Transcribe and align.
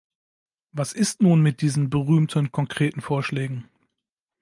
Was 0.71 0.93
ist 0.93 1.21
nun 1.21 1.41
mit 1.43 1.61
diesen 1.61 1.91
berühmten 1.91 2.51
konkreten 2.51 3.01
Vorschlägen? 3.01 3.69